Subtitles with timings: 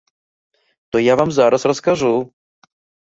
[0.91, 2.13] То я вам зараз раскажу.